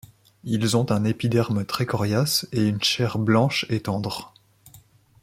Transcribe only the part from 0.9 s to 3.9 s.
un épiderme très coriace et une chair blanche et